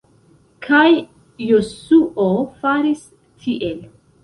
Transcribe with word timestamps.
Kaj 0.67 0.85
Josuo 1.49 2.27
faris 2.65 3.07
tiel. 3.47 3.89